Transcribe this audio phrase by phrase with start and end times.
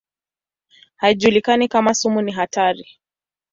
[0.95, 2.87] Haijulikani kama sumu ni hatari.